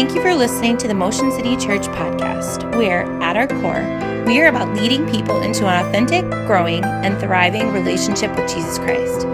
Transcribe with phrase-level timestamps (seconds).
[0.00, 3.84] Thank you for listening to the Motion City Church podcast, where, at our core,
[4.24, 9.26] we are about leading people into an authentic, growing, and thriving relationship with Jesus Christ.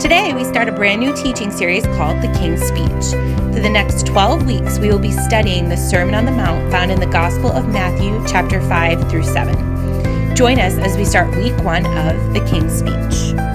[0.00, 3.10] Today, we start a brand new teaching series called The King's Speech.
[3.52, 6.92] For the next 12 weeks, we will be studying the Sermon on the Mount found
[6.92, 10.36] in the Gospel of Matthew, chapter 5 through 7.
[10.36, 13.53] Join us as we start week one of The King's Speech.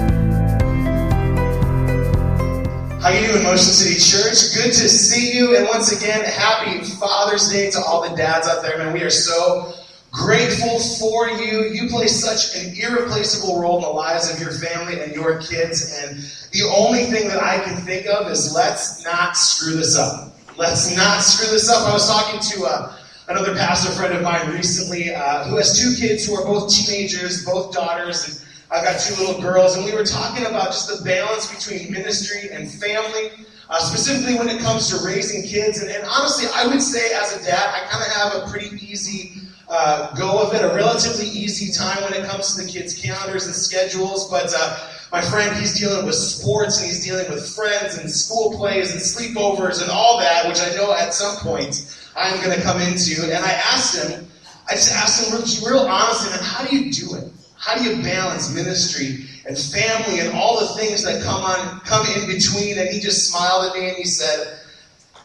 [3.01, 4.53] How you doing, Motion City Church?
[4.53, 5.55] Good to see you.
[5.55, 8.77] And once again, happy Father's Day to all the dads out there.
[8.77, 9.71] Man, we are so
[10.11, 11.69] grateful for you.
[11.71, 15.97] You play such an irreplaceable role in the lives of your family and your kids.
[16.03, 16.17] And
[16.51, 20.33] the only thing that I can think of is let's not screw this up.
[20.57, 21.87] Let's not screw this up.
[21.87, 22.97] I was talking to uh,
[23.29, 27.45] another pastor friend of mine recently uh, who has two kids who are both teenagers,
[27.45, 28.27] both daughters.
[28.27, 31.91] And I've got two little girls, and we were talking about just the balance between
[31.91, 33.31] ministry and family,
[33.67, 35.81] uh, specifically when it comes to raising kids.
[35.81, 38.75] And, and, honestly, I would say as a dad, I kind of have a pretty
[38.75, 42.99] easy uh, go of it, a relatively easy time when it comes to the kids'
[42.99, 44.29] calendars and schedules.
[44.29, 44.77] But uh,
[45.11, 49.01] my friend, he's dealing with sports and he's dealing with friends and school plays and
[49.01, 53.23] sleepovers and all that, which I know at some point I'm going to come into.
[53.23, 54.27] And I asked him,
[54.67, 57.31] I just asked him real, real honestly, how do you do it?
[57.59, 62.05] How do you balance ministry and family and all the things that come on come
[62.07, 62.79] in between?
[62.79, 64.59] And he just smiled at me and he said,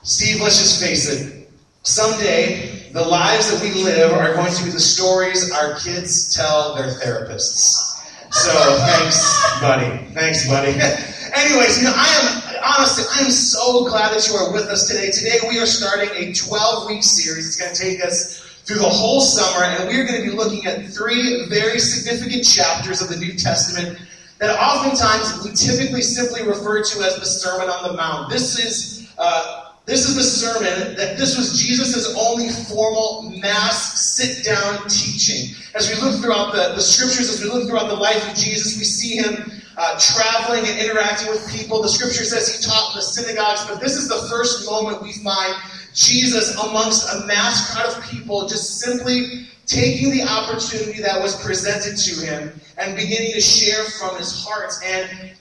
[0.03, 1.49] Steve, let's just face it.
[1.83, 6.75] Someday, the lives that we live are going to be the stories our kids tell
[6.75, 7.93] their therapists.
[8.33, 10.12] So thanks, buddy.
[10.12, 10.73] Thanks, buddy.
[11.35, 12.45] Anyways, you know, I am
[12.77, 15.11] honestly, I am so glad that you are with us today.
[15.11, 17.47] Today we are starting a 12 week series.
[17.47, 20.65] It's going to take us through the whole summer, and we're going to be looking
[20.67, 23.98] at three very significant chapters of the New Testament
[24.39, 28.31] that oftentimes we typically simply refer to as the Sermon on the Mount.
[28.31, 34.43] This is uh, this is the sermon that this was Jesus' only formal mass sit
[34.43, 35.55] down teaching.
[35.75, 38.78] As we look throughout the, the scriptures, as we look throughout the life of Jesus,
[38.78, 41.83] we see him uh, traveling and interacting with people.
[41.83, 45.12] The scripture says he taught in the synagogues, but this is the first moment we
[45.22, 45.55] find
[45.94, 51.97] Jesus amongst a mass crowd of people, just simply taking the opportunity that was presented
[51.97, 54.72] to him and beginning to share from his heart.
[54.84, 55.32] And,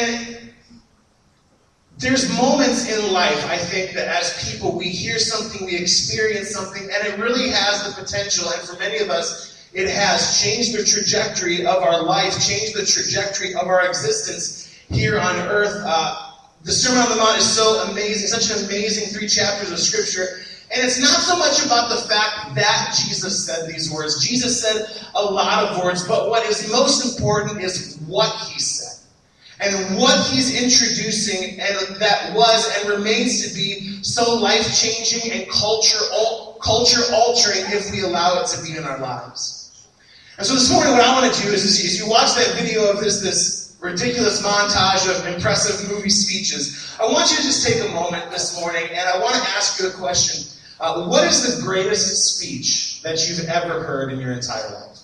[0.00, 0.50] and
[1.98, 6.82] there's moments in life, I think, that as people, we hear something, we experience something,
[6.82, 10.84] and it really has the potential, and for many of us, it has changed the
[10.84, 15.82] trajectory of our life, changed the trajectory of our existence here on earth.
[15.84, 16.27] Uh,
[16.68, 20.44] the Sermon on the Mount is so amazing, such an amazing three chapters of Scripture.
[20.70, 24.28] And it's not so much about the fact that Jesus said these words.
[24.28, 29.02] Jesus said a lot of words, but what is most important is what he said.
[29.60, 35.50] And what he's introducing, and that was and remains to be so life changing and
[35.50, 36.04] culture
[36.60, 39.88] culture altering if we allow it to be in our lives.
[40.36, 42.90] And so this morning, what I want to do is, is you watch that video
[42.90, 46.96] of this this ridiculous montage of impressive movie speeches.
[47.00, 49.80] I want you to just take a moment this morning and I want to ask
[49.80, 50.44] you a question.
[50.80, 54.98] Uh, what is the greatest speech that you've ever heard in your entire life?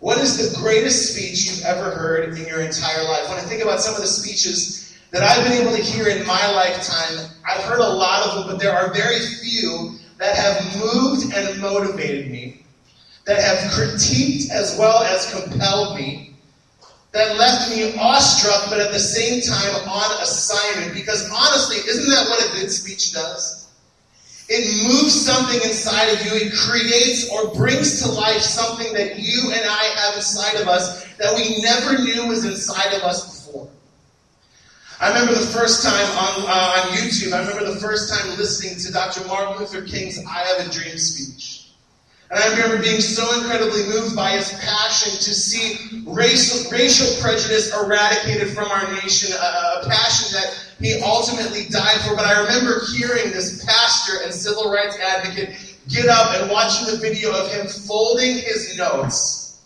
[0.00, 3.28] What is the greatest speech you've ever heard in your entire life?
[3.28, 6.26] When I think about some of the speeches that I've been able to hear in
[6.26, 10.76] my lifetime, I've heard a lot of them, but there are very few that have
[10.76, 12.64] moved and motivated me,
[13.26, 16.27] that have critiqued as well as compelled me,
[17.12, 20.94] that left me awestruck, but at the same time on assignment.
[20.94, 23.68] Because honestly, isn't that what a good speech does?
[24.50, 26.32] It moves something inside of you.
[26.34, 31.04] It creates or brings to life something that you and I have inside of us
[31.16, 33.68] that we never knew was inside of us before.
[35.00, 38.78] I remember the first time on, uh, on YouTube, I remember the first time listening
[38.80, 39.26] to Dr.
[39.28, 41.57] Martin Luther King's I Have a Dream speech.
[42.30, 47.74] And I remember being so incredibly moved by his passion to see racial, racial prejudice
[47.74, 52.14] eradicated from our nation, a, a passion that he ultimately died for.
[52.14, 56.98] But I remember hearing this pastor and civil rights advocate get up and watching the
[56.98, 59.62] video of him folding his notes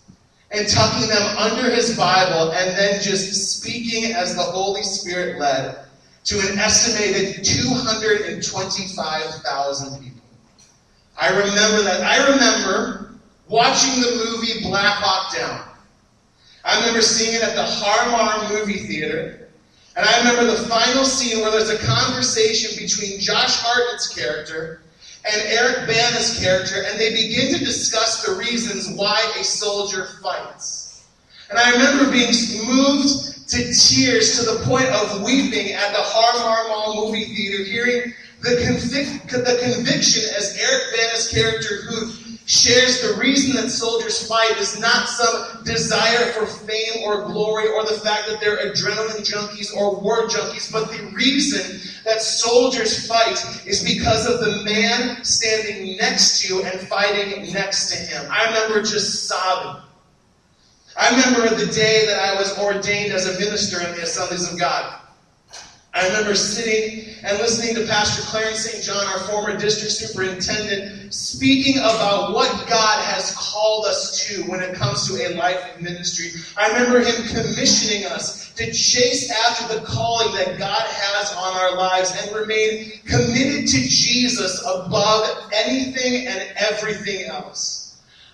[0.52, 5.78] and tucking them under his Bible and then just speaking as the Holy Spirit led
[6.24, 10.11] to an estimated 225,000 people.
[11.18, 12.02] I remember that.
[12.02, 13.14] I remember
[13.48, 15.68] watching the movie Black Hawk Down.
[16.64, 19.48] I remember seeing it at the Har movie theater.
[19.94, 24.82] And I remember the final scene where there's a conversation between Josh Hartnett's character
[25.30, 31.06] and Eric Bana's character, and they begin to discuss the reasons why a soldier fights.
[31.50, 32.32] And I remember being
[32.64, 37.64] moved to tears to the point of weeping at the Har Mar Mall movie theater,
[37.64, 38.12] hearing
[38.42, 42.12] the, convic- the conviction as Eric Bana's character, who
[42.44, 47.84] shares the reason that soldiers fight is not some desire for fame or glory or
[47.84, 53.38] the fact that they're adrenaline junkies or war junkies, but the reason that soldiers fight
[53.64, 58.26] is because of the man standing next to you and fighting next to him.
[58.28, 59.82] I remember just sobbing.
[60.98, 64.58] I remember the day that I was ordained as a minister in the Assemblies of
[64.58, 65.01] God.
[65.94, 68.82] I remember sitting and listening to Pastor Clarence St.
[68.82, 74.74] John, our former district superintendent, speaking about what God has called us to when it
[74.74, 76.30] comes to a life of ministry.
[76.56, 81.76] I remember him commissioning us to chase after the calling that God has on our
[81.76, 87.81] lives and remain committed to Jesus above anything and everything else.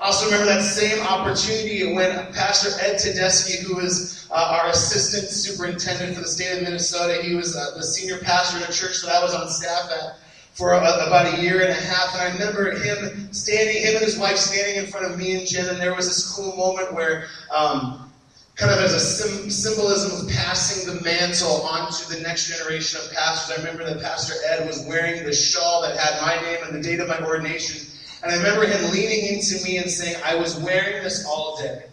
[0.00, 5.28] I also remember that same opportunity when Pastor Ed Tedeschi, who is uh, our assistant
[5.28, 9.02] superintendent for the state of Minnesota, he was uh, the senior pastor in a church
[9.02, 10.18] that I was on staff at
[10.52, 12.14] for about a year and a half.
[12.14, 15.46] And I remember him standing, him and his wife standing in front of me and
[15.46, 18.10] Jen, and there was this cool moment where, um,
[18.54, 23.00] kind of as a sim- symbolism of passing the mantle on to the next generation
[23.00, 23.58] of pastors.
[23.58, 26.82] I remember that Pastor Ed was wearing the shawl that had my name and the
[26.88, 27.88] date of my ordination
[28.22, 31.84] and I remember him leaning into me and saying, I was wearing this all day.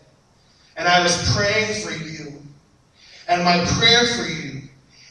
[0.77, 2.41] And I was praying for you.
[3.27, 4.61] And my prayer for you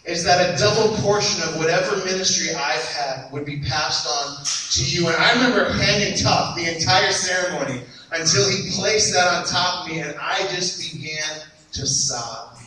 [0.05, 4.85] is that a double portion of whatever ministry I've had would be passed on to
[4.85, 5.07] you.
[5.07, 7.83] And I remember hanging tough the entire ceremony
[8.13, 11.41] until he placed that on top of me and I just began
[11.73, 12.59] to sob.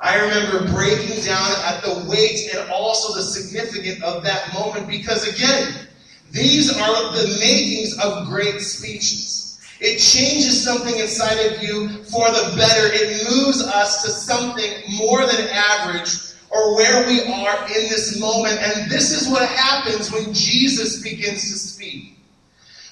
[0.00, 5.26] I remember breaking down at the weight and also the significance of that moment because
[5.26, 5.87] again,
[6.30, 9.58] these are the makings of great speeches.
[9.80, 12.88] It changes something inside of you for the better.
[12.92, 16.16] It moves us to something more than average
[16.50, 18.58] or where we are in this moment.
[18.58, 22.18] And this is what happens when Jesus begins to speak.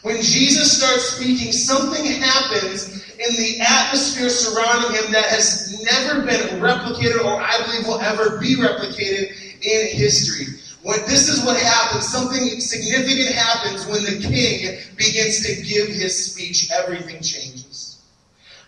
[0.02, 6.60] When Jesus starts speaking, something happens in the atmosphere surrounding him that has never been
[6.60, 10.54] replicated or I believe will ever be replicated in history.
[10.86, 16.30] When this is what happens, something significant happens when the king begins to give his
[16.30, 16.70] speech.
[16.70, 18.04] Everything changes.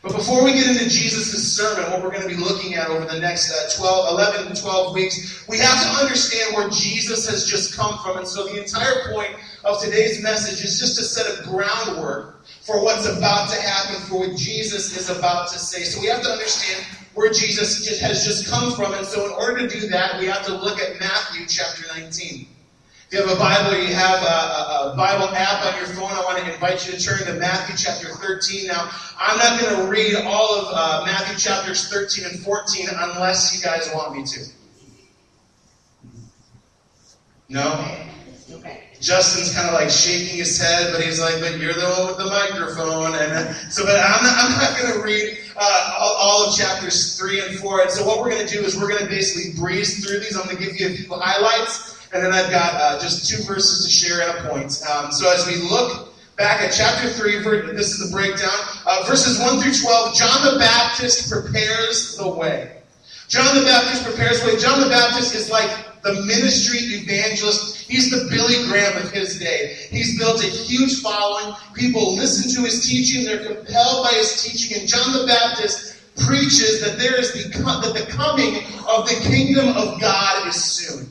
[0.02, 3.04] But before we get into Jesus' sermon, what we're going to be looking at over
[3.04, 7.46] the next uh, 12, 11 to 12 weeks, we have to understand where Jesus has
[7.46, 8.18] just come from.
[8.18, 12.82] And so the entire point of today's message is just to set a groundwork for
[12.82, 15.84] what's about to happen, for what Jesus is about to say.
[15.84, 16.84] So we have to understand
[17.18, 18.94] where Jesus has just come from.
[18.94, 22.46] And so, in order to do that, we have to look at Matthew chapter 19.
[23.10, 26.10] If you have a Bible or you have a, a, Bible app on your phone,
[26.12, 28.66] I want to invite you to turn to Matthew chapter 13.
[28.66, 33.56] Now, I'm not going to read all of uh, Matthew chapters 13 and 14 unless
[33.56, 34.40] you guys want me to.
[37.48, 38.08] No?
[39.00, 42.18] Justin's kind of like shaking his head, but he's like, "But you're the one with
[42.18, 43.84] the microphone," and uh, so.
[43.84, 47.58] But I'm not, I'm not going to read uh, all, all, of chapters three and
[47.58, 47.80] four.
[47.80, 50.36] And so what we're going to do is we're going to basically breeze through these.
[50.36, 53.42] I'm going to give you a few highlights, and then I've got uh, just two
[53.44, 54.82] verses to share and a point.
[54.90, 58.54] Um, so as we look back at chapter 3, this is the breakdown.
[58.86, 62.78] Uh, verses 1 through 12, John the Baptist prepares the way.
[63.28, 64.56] John the Baptist prepares the way.
[64.56, 65.68] John the Baptist is like
[66.02, 69.74] the ministry evangelist He's the Billy Graham of his day.
[69.90, 71.54] He's built a huge following.
[71.74, 73.24] People listen to his teaching.
[73.24, 74.78] They're compelled by his teaching.
[74.78, 79.68] And John the Baptist preaches that there is the, that the coming of the kingdom
[79.68, 81.10] of God is soon.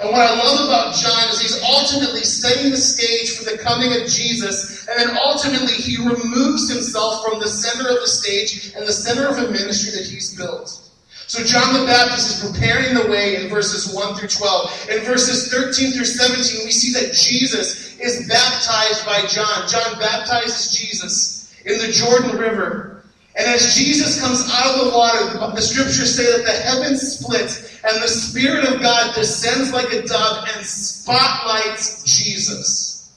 [0.00, 3.92] And what I love about John is he's ultimately setting the stage for the coming
[3.92, 8.88] of Jesus, and then ultimately he removes himself from the center of the stage and
[8.88, 10.83] the center of a ministry that he's built.
[11.26, 14.88] So John the Baptist is preparing the way in verses 1 through 12.
[14.90, 19.68] In verses 13 through 17, we see that Jesus is baptized by John.
[19.68, 23.04] John baptizes Jesus in the Jordan River.
[23.36, 27.80] And as Jesus comes out of the water, the scriptures say that the heavens split
[27.84, 33.12] and the Spirit of God descends like a dove and spotlights Jesus.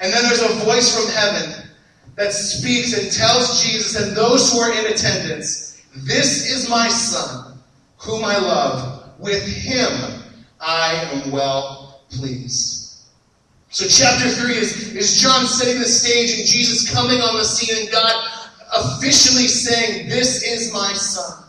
[0.00, 1.68] And then there's a voice from heaven
[2.16, 7.58] that speaks and tells Jesus and those who are in attendance this is my son,
[7.98, 9.10] whom I love.
[9.18, 10.22] With him
[10.60, 12.84] I am well pleased.
[13.70, 17.82] So, chapter 3 is, is John setting the stage and Jesus coming on the scene
[17.82, 18.14] and God
[18.76, 21.44] officially saying, This is my son.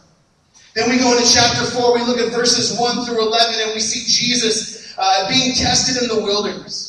[0.75, 3.79] Then we go into chapter 4, we look at verses 1 through 11, and we
[3.79, 6.84] see Jesus uh, being tested in the wilderness.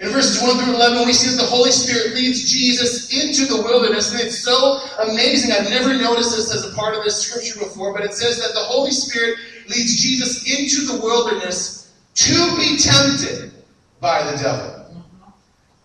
[0.00, 3.62] In verses 1 through 11, we see that the Holy Spirit leads Jesus into the
[3.62, 5.50] wilderness, and it's so amazing.
[5.50, 8.54] I've never noticed this as a part of this scripture before, but it says that
[8.54, 9.38] the Holy Spirit
[9.68, 13.52] leads Jesus into the wilderness to be tempted
[14.00, 15.04] by the devil.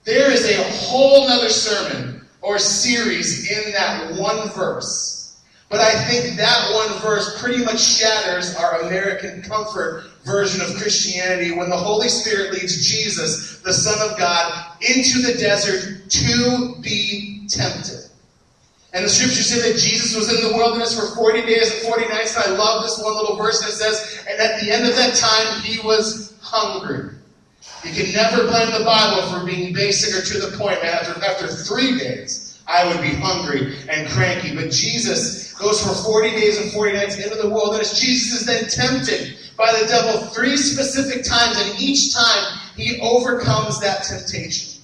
[0.04, 5.42] There is a whole other sermon or series in that one verse.
[5.70, 11.52] But I think that one verse pretty much shatters our American comfort version of Christianity
[11.52, 17.46] when the Holy Spirit leads Jesus, the Son of God, into the desert to be
[17.50, 18.10] tempted.
[18.94, 22.10] And the scriptures say that Jesus was in the wilderness for 40 days and 40
[22.10, 22.36] nights.
[22.36, 25.16] And I love this one little verse that says, and at the end of that
[25.16, 27.10] time, he was hungry.
[27.84, 30.82] You can never blame the Bible for being basic or to the point.
[30.84, 34.56] Man, after, after three days, I would be hungry and cranky.
[34.56, 38.00] But Jesus goes for 40 days and 40 nights into the wilderness.
[38.00, 43.80] Jesus is then tempted by the devil three specific times, and each time he overcomes
[43.80, 44.82] that temptation.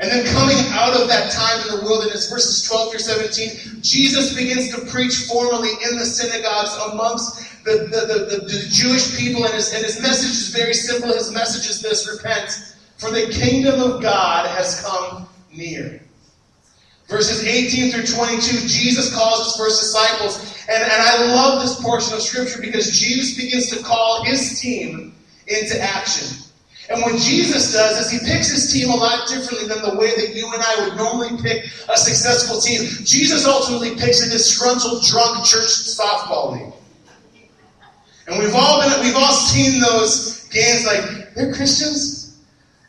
[0.00, 4.34] And then coming out of that time in the wilderness, verses 12 through 17, Jesus
[4.34, 9.52] begins to preach formally in the synagogues amongst the, the, the, the, Jewish people, and
[9.52, 11.12] his, and his message is very simple.
[11.12, 16.00] His message is this repent, for the kingdom of God has come near.
[17.10, 20.38] Verses 18 through 22, Jesus calls his first disciples.
[20.68, 25.12] And, and I love this portion of Scripture because Jesus begins to call his team
[25.48, 26.38] into action.
[26.88, 30.14] And what Jesus does is he picks his team a lot differently than the way
[30.14, 32.82] that you and I would normally pick a successful team.
[33.04, 36.72] Jesus ultimately picks a disgruntled, drunk church softball league.
[38.28, 42.19] And we've all been, we've all seen those games like, they're Christians?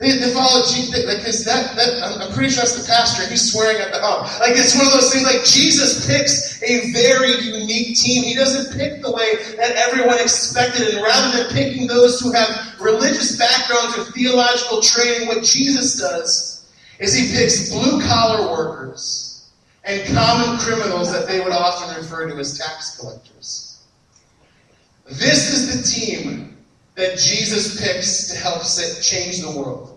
[0.02, 1.06] They, they follow Jesus.
[1.06, 3.30] Like, is that, that, I'm pretty sure that's the pastor.
[3.30, 4.26] He's swearing at the, oh.
[4.40, 8.24] Like, it's one of those things like Jesus picks a very unique team.
[8.24, 10.96] He doesn't pick the way that everyone expected.
[10.96, 12.50] And rather than picking those who have
[12.82, 16.68] religious backgrounds or theological training, what Jesus does
[16.98, 19.52] is he picks blue collar workers
[19.84, 23.84] and common criminals that they would often refer to as tax collectors.
[25.06, 26.58] This is the team
[26.96, 28.64] that Jesus picks to help
[29.02, 29.91] change the world.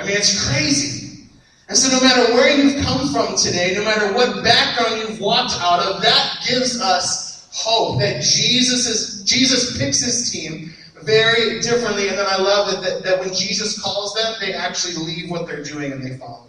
[0.00, 1.28] I mean, it's crazy.
[1.68, 5.54] And so, no matter where you've come from today, no matter what background you've walked
[5.60, 12.08] out of, that gives us hope that Jesus is Jesus picks his team very differently.
[12.08, 15.46] And then I love that, that, that when Jesus calls them, they actually leave what
[15.46, 16.46] they're doing and they follow.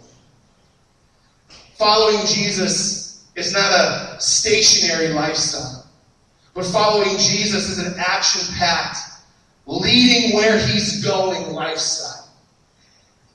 [1.74, 5.86] Following Jesus is not a stationary lifestyle,
[6.54, 8.98] but following Jesus is an action packed,
[9.66, 12.11] leading where he's going lifestyle.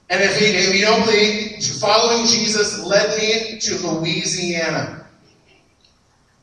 [0.09, 5.05] And if, he, if you don't believe, following Jesus led me to Louisiana.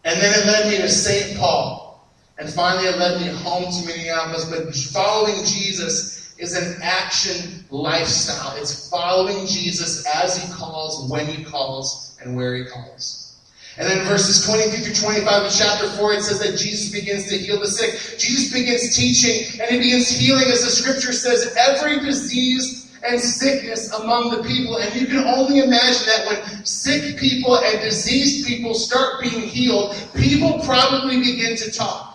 [0.04, 1.38] And then it led me to St.
[1.38, 2.06] Paul.
[2.38, 4.44] And finally it led me home to Minneapolis.
[4.50, 8.56] But following Jesus is an action lifestyle.
[8.56, 13.36] It's following Jesus as he calls, when he calls, and where he calls.
[13.76, 17.38] And then verses 23 through 25 of chapter 4, it says that Jesus begins to
[17.38, 18.18] heal the sick.
[18.18, 23.92] Jesus begins teaching and he begins healing, as the scripture says, every disease and sickness
[23.92, 24.76] among the people.
[24.78, 29.94] And you can only imagine that when sick people and diseased people start being healed,
[30.14, 32.14] people probably begin to talk.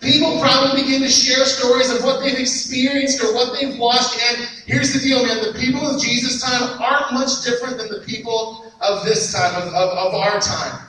[0.00, 4.18] People probably begin to share stories of what they've experienced or what they've watched.
[4.30, 8.04] And here's the deal, man the people of Jesus' time aren't much different than the
[8.06, 10.86] people of this time, of, of, of our time.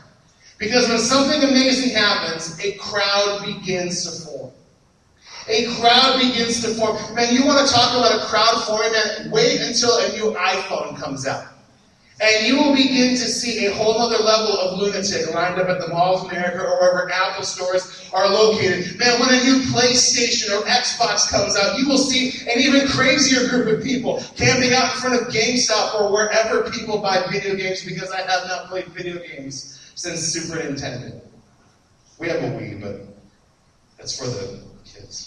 [0.60, 4.27] Because when something amazing happens, a crowd begins to form.
[5.50, 6.98] A crowd begins to form.
[7.16, 10.98] Man, you want to talk about a crowd forming, man, wait until a new iPhone
[10.98, 11.48] comes out.
[12.20, 15.80] And you will begin to see a whole other level of lunatic lined up at
[15.80, 18.98] the malls of America or wherever Apple stores are located.
[18.98, 23.48] Man, when a new PlayStation or Xbox comes out, you will see an even crazier
[23.48, 27.86] group of people camping out in front of GameStop or wherever people buy video games
[27.86, 31.22] because I have not played video games since Super Nintendo.
[32.20, 33.02] We have a Wii, but
[34.00, 35.27] that's for the kids.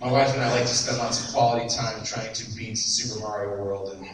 [0.00, 3.20] My wife and I like to spend lots of quality time trying to beat Super
[3.20, 4.06] Mario World, and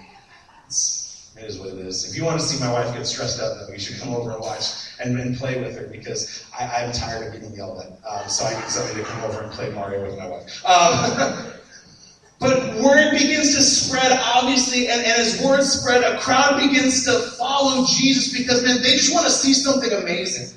[0.67, 2.09] it's, it is what it is.
[2.09, 4.31] If you want to see my wife get stressed out, though, you should come over
[4.31, 4.65] and watch
[5.03, 7.87] and, and play with her because I, am tired of getting yelled at.
[8.09, 10.65] Um, so I need somebody to come over and play Mario with my wife.
[10.65, 11.53] Um,
[12.39, 17.19] but word begins to spread, obviously, and, and as word spread, a crowd begins to
[17.37, 20.57] follow Jesus because, man, they just want to see something amazing.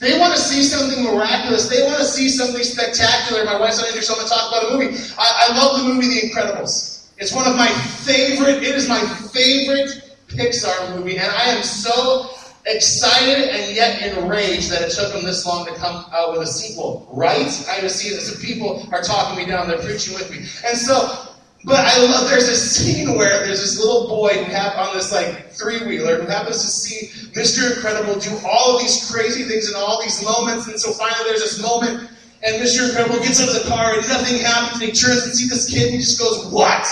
[0.00, 1.68] They want to see something miraculous.
[1.68, 3.44] They want to see something spectacular.
[3.44, 4.96] My here, so I'm going to talk about a movie.
[5.18, 7.08] I, I love the movie The Incredibles.
[7.18, 12.30] It's one of my favorite, it is my favorite Pixar movie, and I am so
[12.64, 16.46] excited and yet enraged that it took them this long to come out with a
[16.46, 17.46] sequel, right?
[17.68, 20.38] I just see this, and people are talking me down, they're preaching with me.
[20.66, 21.29] And so,
[21.64, 25.12] but I love, there's a scene where there's this little boy who have on this
[25.12, 27.76] like three wheeler who happens to see Mr.
[27.76, 31.42] Incredible do all of these crazy things in all these moments, and so finally there's
[31.42, 32.08] this moment,
[32.42, 32.88] and Mr.
[32.88, 35.68] Incredible gets out of the car and nothing happens, and he turns and sees this
[35.68, 36.86] kid, and he just goes, What?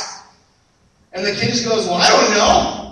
[1.14, 2.84] And the kid just goes, Well, I don't know.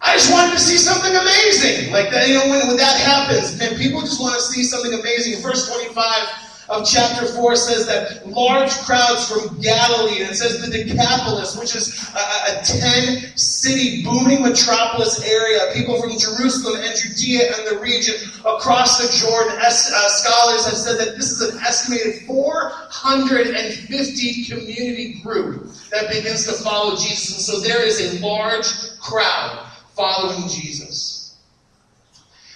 [0.00, 1.90] I just wanted to see something amazing.
[1.90, 4.94] Like that, you know, when, when that happens, and people just want to see something
[4.94, 5.42] amazing.
[5.42, 10.70] Verse 25 of chapter 4 says that large crowds from Galilee, and it says the
[10.70, 17.56] Decapolis, which is a, a 10 city booming metropolis area, people from Jerusalem and Judea
[17.56, 19.58] and the region across the Jordan.
[19.60, 26.44] Es, uh, scholars have said that this is an estimated 450 community group that begins
[26.46, 27.36] to follow Jesus.
[27.36, 28.66] And so there is a large
[29.00, 31.17] crowd following Jesus.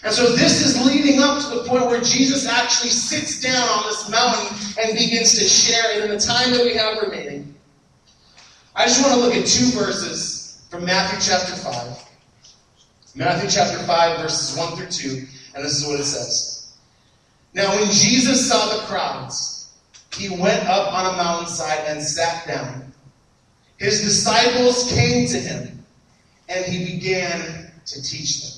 [0.04, 3.84] And so this is leading up to the point where Jesus actually sits down on
[3.84, 5.94] this mountain and begins to share.
[5.94, 7.54] And in the time that we have remaining,
[8.74, 12.08] I just want to look at two verses from Matthew chapter 5.
[13.14, 16.72] Matthew chapter 5, verses 1 through 2, and this is what it says.
[17.54, 19.70] Now, when Jesus saw the crowds,
[20.16, 22.92] he went up on a mountainside and sat down.
[23.76, 25.84] His disciples came to him
[26.48, 28.51] and he began to teach them.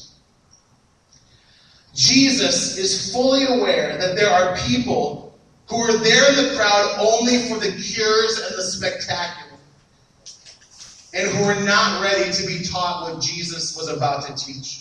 [1.95, 7.49] Jesus is fully aware that there are people who are there in the crowd only
[7.49, 9.59] for the cures and the spectacular,
[11.15, 14.81] and who are not ready to be taught what Jesus was about to teach.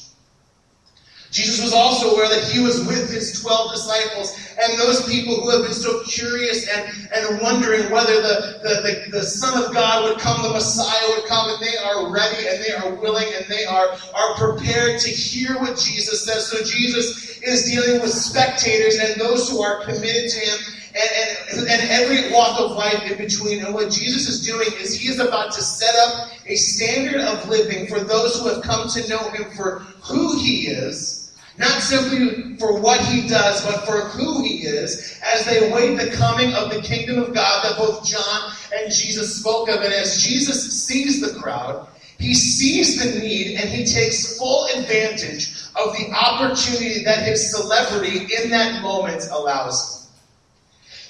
[1.30, 5.50] Jesus was also aware that he was with his 12 disciples and those people who
[5.50, 10.04] have been so curious and, and wondering whether the, the, the, the, Son of God
[10.04, 13.46] would come, the Messiah would come, and they are ready and they are willing and
[13.48, 16.48] they are, are prepared to hear what Jesus says.
[16.48, 20.60] So Jesus is dealing with spectators and those who are committed to him
[20.96, 23.66] and, and, and every walk of life in between.
[23.66, 27.50] And what Jesus is doing is he is about to set up a standard of
[27.50, 31.23] living for those who have come to know him for who he is
[31.58, 36.12] not simply for what he does, but for who he is, as they await the
[36.16, 39.82] coming of the kingdom of God that both John and Jesus spoke of.
[39.82, 45.54] And as Jesus sees the crowd, he sees the need and he takes full advantage
[45.76, 50.10] of the opportunity that his celebrity in that moment allows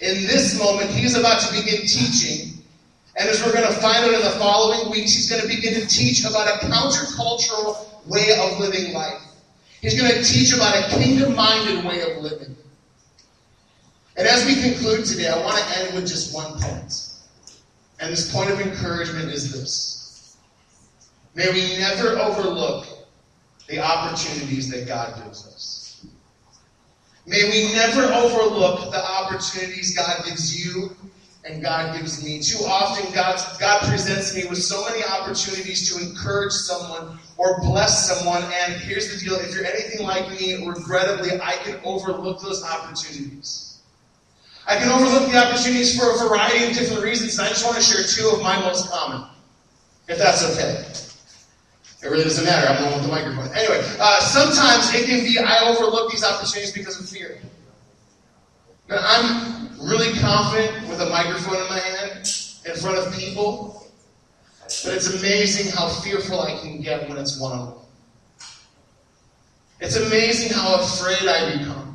[0.02, 0.13] him.
[0.15, 2.62] In this moment, he's about to begin teaching.
[3.15, 5.76] And as we're going to find out in the following weeks, he's going to begin
[5.76, 9.22] to teach about a countercultural way of living life.
[9.84, 12.56] He's going to teach about a kingdom minded way of living.
[14.15, 17.10] And as we conclude today, I want to end with just one point.
[18.00, 20.38] And this point of encouragement is this
[21.36, 22.88] May we never overlook
[23.67, 26.06] the opportunities that God gives us.
[27.26, 30.96] May we never overlook the opportunities God gives you
[31.45, 32.39] and God gives me.
[32.39, 38.08] Too often, God, God presents me with so many opportunities to encourage someone or bless
[38.08, 38.43] someone.
[38.43, 43.79] And here's the deal if you're anything like me, regrettably, I can overlook those opportunities.
[44.65, 47.75] I can overlook the opportunities for a variety of different reasons, and I just want
[47.75, 49.27] to share two of my most common,
[50.08, 50.86] if that's okay.
[52.01, 52.67] It really doesn't matter.
[52.67, 53.56] I'm the one with the microphone.
[53.56, 57.39] Anyway, uh, sometimes it can be I overlook these opportunities because of fear.
[58.89, 62.32] Now, I'm really confident with a microphone in my hand
[62.65, 63.88] in front of people,
[64.60, 67.86] but it's amazing how fearful I can get when it's one on one.
[69.80, 71.93] It's amazing how afraid I become.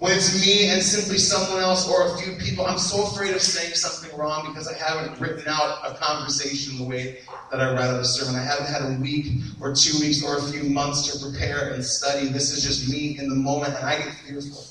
[0.00, 3.42] When it's me and simply someone else or a few people, I'm so afraid of
[3.42, 7.18] saying something wrong because I haven't written out a conversation the way
[7.50, 8.40] that I write out a sermon.
[8.40, 11.84] I haven't had a week or two weeks or a few months to prepare and
[11.84, 12.28] study.
[12.28, 14.64] This is just me in the moment, and I get fearful.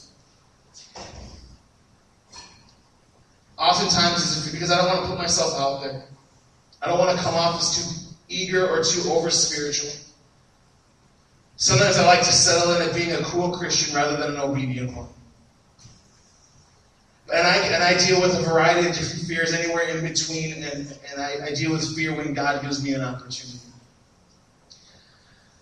[3.78, 6.06] Oftentimes it's because I don't want to put myself out there.
[6.82, 9.92] I don't want to come off as too eager or too over spiritual.
[11.58, 14.98] Sometimes I like to settle in at being a cool Christian rather than an obedient
[14.98, 15.10] one.
[17.32, 20.98] And I, and I deal with a variety of different fears anywhere in between, and,
[21.12, 23.60] and I, I deal with fear when God gives me an opportunity.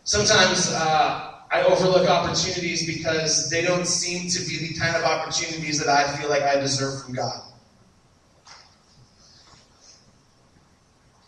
[0.06, 5.80] Sometimes uh, I overlook opportunities because they don't seem to be the kind of opportunities
[5.80, 7.42] that I feel like I deserve from God.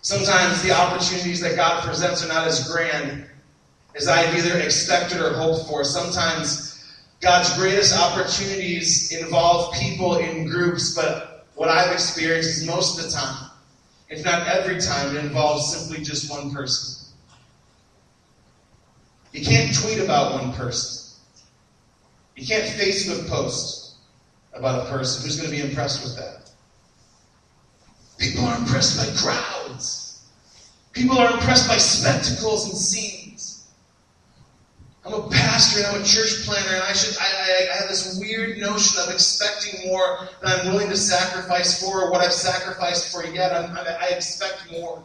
[0.08, 3.28] Sometimes the opportunities that God presents are not as grand
[3.94, 5.84] as I've either expected or hoped for.
[5.84, 6.82] Sometimes
[7.20, 13.12] God's greatest opportunities involve people in groups, but what I've experienced is most of the
[13.12, 13.52] time,
[14.08, 17.12] if not every time, it involves simply just one person.
[19.34, 21.20] You can't tweet about one person.
[22.38, 23.96] You can't Facebook post
[24.54, 25.26] about a person.
[25.26, 26.50] Who's going to be impressed with that?
[28.18, 29.57] People are impressed by crowds.
[30.94, 33.68] People are impressed by spectacles and scenes.
[35.06, 37.90] I'm a pastor and I'm a church planter, and I should I, I, I have
[37.90, 42.34] this weird notion of expecting more than I'm willing to sacrifice for, or what I've
[42.34, 43.54] sacrificed for yet.
[43.54, 45.04] I'm, I, I expect more.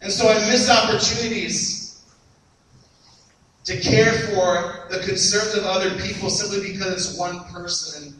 [0.00, 2.04] And so I miss opportunities
[3.64, 8.17] to care for the concerns of other people simply because it's one person.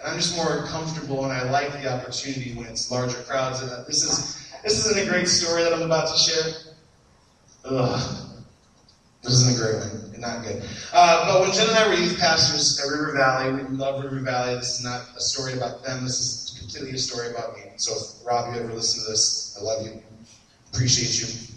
[0.00, 3.62] And, I'm just more comfortable and I like the opportunity when it's larger crowds.
[3.62, 6.52] And this is this isn't a great story that I'm about to share.
[7.64, 8.28] Ugh.
[9.22, 10.20] This isn't a great one.
[10.20, 10.62] Not good.
[10.92, 14.20] Uh, but when Jen and I were youth pastors at River Valley, we love River
[14.20, 14.54] Valley.
[14.54, 16.04] This is not a story about them.
[16.04, 17.62] This is completely a story about me.
[17.76, 20.02] So, if Rob, you ever listen to this, I love you.
[20.72, 21.48] Appreciate you.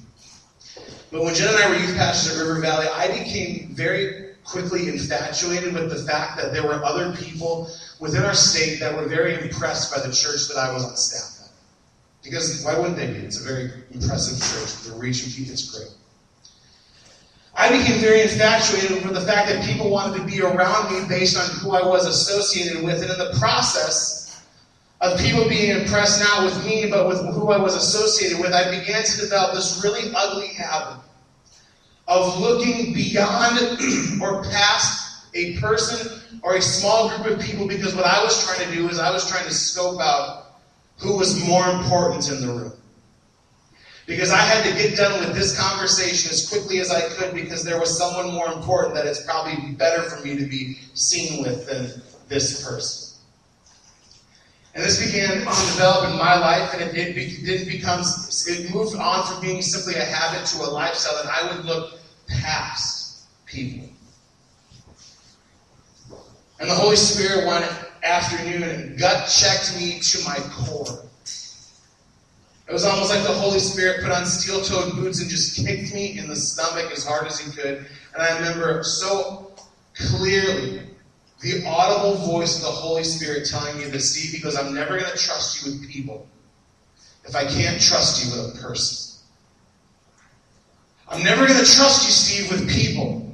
[1.11, 4.87] But when Jen and I were youth pastors at River Valley, I became very quickly
[4.87, 7.69] infatuated with the fact that there were other people
[8.01, 11.45] within our state that were very impressed by the church that I was on staff
[11.45, 11.51] at.
[12.23, 13.19] Because why wouldn't they be?
[13.19, 14.91] It's a very impressive church.
[14.91, 15.91] The reach people, it's great.
[17.55, 21.37] I became very infatuated with the fact that people wanted to be around me based
[21.37, 24.41] on who I was associated with, and in the process
[25.01, 28.79] of people being impressed not with me but with who I was associated with, I
[28.79, 31.03] began to develop this really ugly habit
[32.07, 33.59] of looking beyond
[34.21, 38.67] or past a person or a small group of people because what I was trying
[38.67, 40.55] to do is I was trying to scope out
[40.97, 42.73] who was more important in the room.
[44.05, 47.63] Because I had to get done with this conversation as quickly as I could because
[47.63, 51.67] there was someone more important that it's probably better for me to be seen with
[51.67, 53.11] than this person.
[54.73, 58.01] And this began to develop in my life, and it, didn't become,
[58.47, 61.99] it moved on from being simply a habit to a lifestyle that I would look
[62.27, 63.90] past people.
[66.61, 67.63] And the Holy Spirit one
[68.03, 71.03] afternoon and gut checked me to my core.
[72.67, 75.91] It was almost like the Holy Spirit put on steel toed boots and just kicked
[75.91, 77.87] me in the stomach as hard as he could.
[78.13, 79.53] And I remember so
[79.95, 80.81] clearly
[81.41, 85.11] the audible voice of the Holy Spirit telling me this Steve, because I'm never going
[85.11, 86.27] to trust you with people
[87.27, 89.19] if I can't trust you with a person.
[91.09, 93.30] I'm never going to trust you, Steve, with people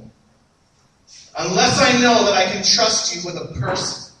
[1.38, 4.14] unless I know that I can trust you with a person.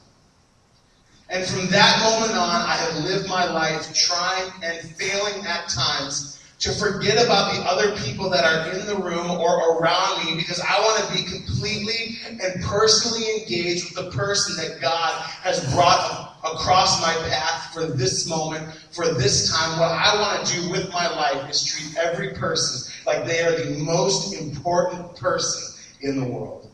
[1.30, 6.42] And from that moment on, I have lived my life trying and failing at times
[6.60, 10.60] to forget about the other people that are in the room or around me because
[10.60, 16.36] I want to be completely and personally engaged with the person that God has brought
[16.44, 19.78] across my path for this moment, for this time.
[19.78, 23.52] What I want to do with my life is treat every person like they are
[23.52, 26.67] the most important person in the world.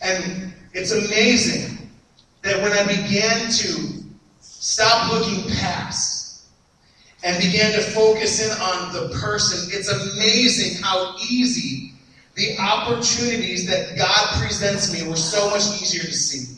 [0.00, 1.90] And it's amazing
[2.42, 4.04] that when I began to
[4.40, 6.46] stop looking past
[7.24, 11.92] and began to focus in on the person, it's amazing how easy
[12.34, 16.57] the opportunities that God presents me were so much easier to see.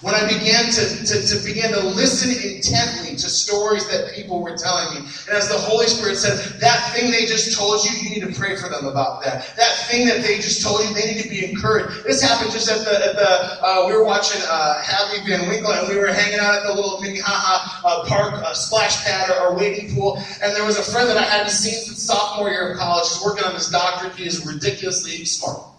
[0.00, 4.56] When I began to, to, to begin to listen intently to stories that people were
[4.56, 8.10] telling me, and as the Holy Spirit said, that thing they just told you, you
[8.10, 9.54] need to pray for them about that.
[9.56, 12.04] That thing that they just told you, they need to be encouraged.
[12.04, 14.82] This happened just at the, at the uh, we were watching uh,
[15.26, 19.04] Van Winkle, and we were hanging out at the little Minnehaha uh, park uh, splash
[19.04, 22.02] pad or, or waiting pool, and there was a friend that I hadn't seen since
[22.02, 23.08] sophomore year of college.
[23.08, 24.14] He's working on his doctorate.
[24.16, 25.73] He is ridiculously smart.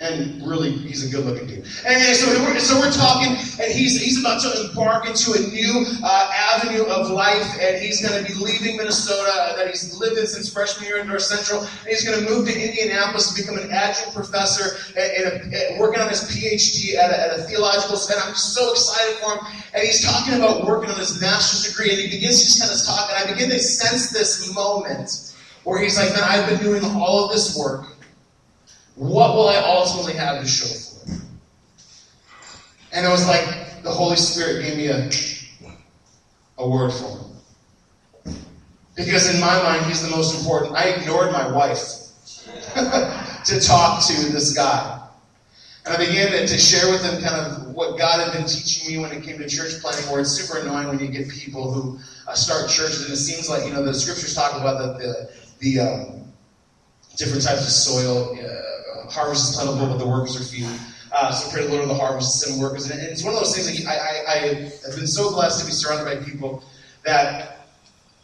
[0.00, 1.64] And really, he's a good looking dude.
[1.86, 3.30] And, so, we're, so we're talking,
[3.62, 8.02] and he's, he's about to embark into a new uh, avenue of life, and he's
[8.02, 11.22] going to be leaving Minnesota uh, that he's lived in since freshman year in North
[11.22, 15.78] Central, and he's going to move to Indianapolis to become an adjunct professor and, and
[15.78, 18.20] working on his PhD at a, at a theological center.
[18.26, 19.46] I'm so excited for him.
[19.74, 22.82] And he's talking about working on his master's degree, and he begins just kind of
[22.84, 23.14] talking.
[23.14, 27.24] And I begin to sense this moment where he's like, man, I've been doing all
[27.24, 27.86] of this work.
[28.96, 31.20] What will I ultimately have to show for it?
[32.92, 35.10] And it was like the Holy Spirit gave me a,
[36.58, 37.24] a word for him.
[38.94, 40.76] Because in my mind, he's the most important.
[40.76, 41.80] I ignored my wife
[43.44, 45.00] to talk to this guy.
[45.84, 48.90] And I began to, to, share with him kind of what God had been teaching
[48.90, 51.72] me when it came to church planting, where it's super annoying when you get people
[51.72, 55.04] who uh, start churches, and it seems like, you know, the scriptures talk about the,
[55.04, 56.32] the, the um,
[57.16, 58.38] different types of soil.
[58.38, 58.73] Uh,
[59.10, 60.68] harvest is plentiful, but the workers are few.
[61.12, 62.90] Uh, so pray the Lord of the harvest send workers.
[62.90, 64.38] And it's one of those things that I, I, I
[64.86, 66.64] have been so blessed to be surrounded by people
[67.04, 67.53] that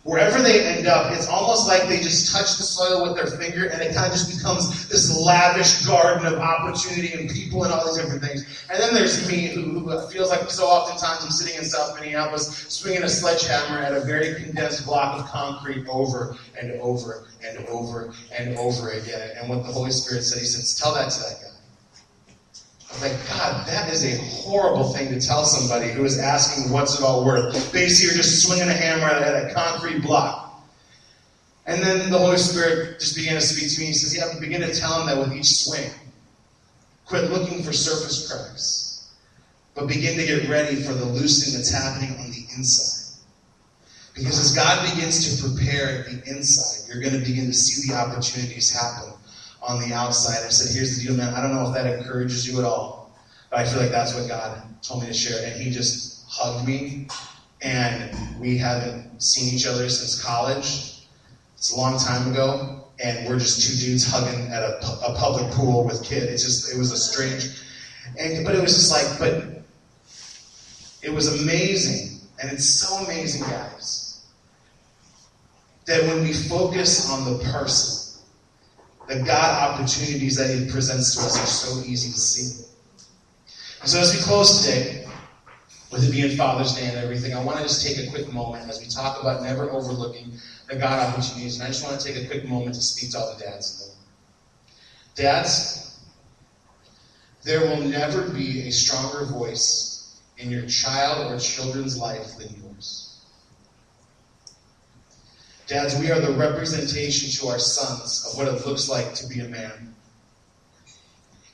[0.03, 3.67] wherever they end up, it's almost like they just touch the soil with their finger
[3.67, 7.85] and it kind of just becomes this lavish garden of opportunity and people and all
[7.85, 8.67] these different things.
[8.71, 12.65] And then there's me, who, who feels like so oftentimes I'm sitting in South Minneapolis
[12.69, 18.13] swinging a sledgehammer at a very condensed block of concrete over and over and over
[18.39, 19.37] and over again.
[19.39, 21.50] And what the Holy Spirit said, He said, Tell that to that guy.
[22.93, 26.99] I like, God, that is a horrible thing to tell somebody who is asking, what's
[26.99, 27.73] it all worth?
[27.73, 30.51] Basically, you're just swinging a hammer at a concrete block.
[31.67, 33.87] And then the Holy Spirit just began to speak to me.
[33.89, 35.91] He says, Yeah, begin to tell him that with each swing.
[37.05, 39.11] Quit looking for surface cracks,
[39.75, 43.01] but begin to get ready for the loosening that's happening on the inside.
[44.15, 47.97] Because as God begins to prepare the inside, you're going to begin to see the
[47.97, 49.13] opportunities happen
[49.63, 50.45] on the outside.
[50.45, 51.35] I said, Here's the deal, man.
[51.35, 53.13] I don't know if that encourages you at all,
[53.51, 55.45] but I feel like that's what God told me to share.
[55.45, 57.09] And He just hugged me,
[57.63, 61.07] and we haven't seen each other since college.
[61.57, 65.51] It's a long time ago, and we're just two dudes hugging at a, a public
[65.53, 66.27] pool with kids.
[66.33, 67.63] It's just, it was a strange,
[68.19, 69.63] and, but it was just like, but
[71.03, 74.27] it was amazing, and it's so amazing, guys,
[75.87, 78.00] that when we focus on the person,
[79.11, 82.65] the God opportunities that He presents to us are so easy to see.
[83.81, 85.05] And so as we close today,
[85.91, 88.69] with it being Father's Day and everything, I want to just take a quick moment
[88.69, 90.35] as we talk about never overlooking
[90.69, 91.59] the God opportunities.
[91.59, 93.97] And I just want to take a quick moment to speak to all the dads.
[95.17, 95.99] Dads,
[97.43, 102.60] there will never be a stronger voice in your child or children's life than yours.
[105.71, 109.39] Dads, we are the representation to our sons of what it looks like to be
[109.39, 109.95] a man.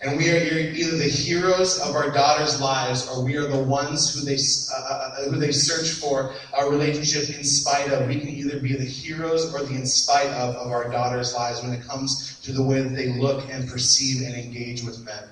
[0.00, 4.14] And we are either the heroes of our daughters' lives or we are the ones
[4.14, 4.38] who they,
[4.74, 8.09] uh, uh, uh, who they search for a relationship in spite of.
[8.09, 11.62] We can either be the heroes or the in spite of of our daughters' lives
[11.62, 15.24] when it comes to the way that they look and perceive and engage with men.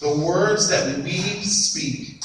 [0.00, 2.24] The words that we speak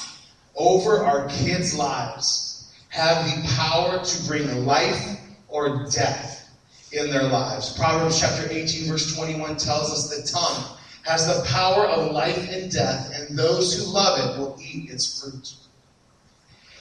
[0.58, 5.19] over our kids' lives have the power to bring life
[5.50, 6.50] or death
[6.92, 7.78] in their lives.
[7.78, 12.72] Proverbs chapter 18, verse 21 tells us the tongue has the power of life and
[12.72, 15.54] death, and those who love it will eat its fruit.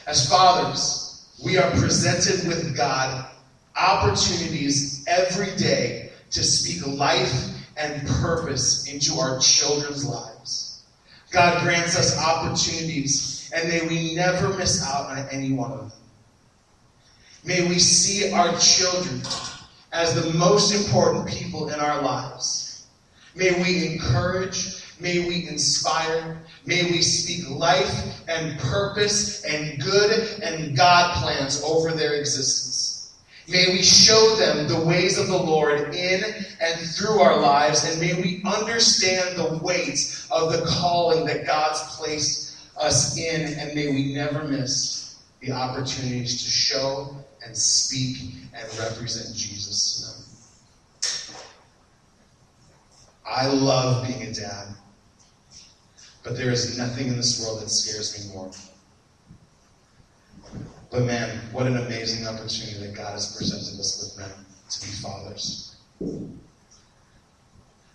[0.07, 3.31] As fathers, we are presented with God
[3.77, 7.33] opportunities every day to speak life
[7.77, 10.83] and purpose into our children's lives.
[11.31, 15.93] God grants us opportunities, and may we never miss out on any one of them.
[17.45, 19.23] May we see our children
[19.93, 22.87] as the most important people in our lives.
[23.35, 30.77] May we encourage, may we inspire, may we speak life and purpose and good and
[30.77, 33.13] God plans over their existence.
[33.47, 36.23] May we show them the ways of the Lord in
[36.61, 41.81] and through our lives, and may we understand the weight of the calling that God's
[41.97, 48.79] placed us in, and may we never miss the opportunities to show and speak and
[48.79, 50.23] represent Jesus to them.
[53.27, 54.69] I love being a dad,
[56.23, 58.51] but there is nothing in this world that scares me more.
[60.91, 64.93] But man, what an amazing opportunity that God has presented us with men to be
[64.93, 65.77] fathers.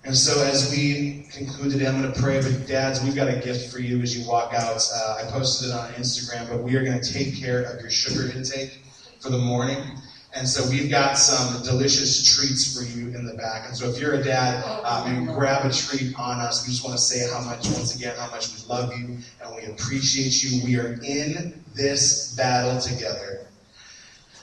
[0.05, 2.41] And so, as we conclude today, I'm going to pray.
[2.41, 4.85] But, dads, we've got a gift for you as you walk out.
[4.93, 7.89] Uh, I posted it on Instagram, but we are going to take care of your
[7.89, 8.83] sugar intake
[9.23, 9.97] for the morning.
[10.35, 13.67] And so we've got some delicious treats for you in the back.
[13.67, 16.67] And so if you're a dad, um, grab a treat on us.
[16.67, 19.55] We just want to say how much, once again, how much we love you and
[19.55, 20.63] we appreciate you.
[20.65, 23.45] We are in this battle together.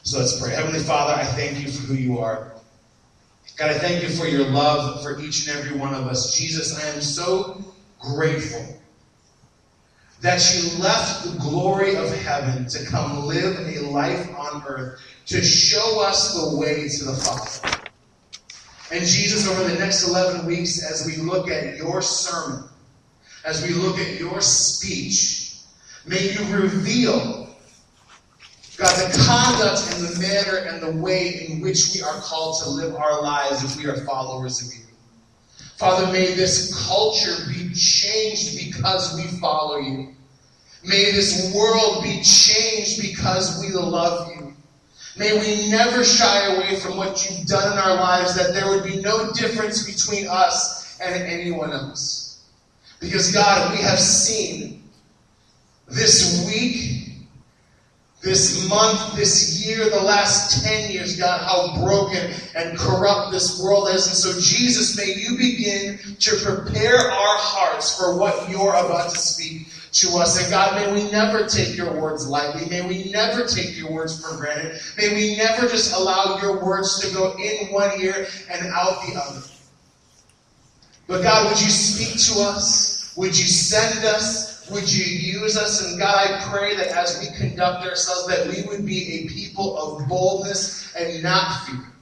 [0.03, 0.55] So let's pray.
[0.55, 2.53] Heavenly Father, I thank you for who you are.
[3.57, 6.35] God, I thank you for your love for each and every one of us.
[6.35, 7.63] Jesus, I am so
[7.99, 8.80] grateful
[10.21, 15.43] that you left the glory of heaven to come live a life on earth to
[15.43, 17.81] show us the way to the Father.
[18.93, 22.69] And Jesus, over the next 11 weeks, as we look at your sermon,
[23.45, 25.61] as we look at your speech,
[26.07, 27.49] may you reveal,
[28.77, 32.71] God, the conduct and the manner and the way in which we are called to
[32.71, 34.90] live our lives if we are followers of you.
[35.81, 40.15] Father, may this culture be changed because we follow you.
[40.85, 44.53] May this world be changed because we love you.
[45.17, 48.85] May we never shy away from what you've done in our lives, that there would
[48.85, 52.45] be no difference between us and anyone else.
[53.01, 54.83] Because, God, we have seen
[55.89, 56.90] this week
[58.21, 63.89] this month, this year, the last 10 years, God, how broken and corrupt this world
[63.89, 64.07] is.
[64.07, 69.17] And so, Jesus, may you begin to prepare our hearts for what you're about to
[69.17, 70.41] speak to us.
[70.41, 72.69] And God, may we never take your words lightly.
[72.69, 74.79] May we never take your words for granted.
[74.99, 79.19] May we never just allow your words to go in one ear and out the
[79.19, 79.43] other.
[81.07, 83.15] But God, would you speak to us?
[83.17, 84.60] Would you send us?
[84.73, 85.83] Would you use us?
[85.83, 89.77] And God, I pray that as we conduct ourselves, that we would be a people
[89.77, 91.93] of boldness and not fear.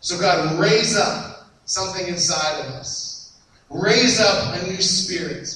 [0.00, 3.38] So, God, raise up something inside of us.
[3.70, 5.48] Raise up a new spirit